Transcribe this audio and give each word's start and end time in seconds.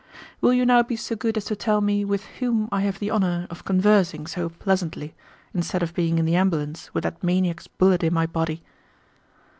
"Will 0.41 0.51
you 0.53 0.65
now 0.65 0.81
be 0.81 0.95
so 0.95 1.15
good 1.15 1.37
as 1.37 1.45
to 1.45 1.55
tell 1.55 1.79
me 1.79 2.03
with 2.03 2.23
whom 2.41 2.67
I 2.71 2.81
have 2.81 2.97
the 2.97 3.11
honor 3.11 3.45
of 3.51 3.63
conversing 3.65 4.25
so 4.25 4.49
pleasantly, 4.49 5.13
instead 5.53 5.83
of 5.83 5.93
being 5.93 6.17
in 6.17 6.25
the 6.25 6.35
ambulance 6.37 6.91
with 6.91 7.03
that 7.03 7.23
maniac's 7.23 7.67
bullet 7.67 8.01
in 8.03 8.11
my 8.11 8.25
body?" 8.25 8.63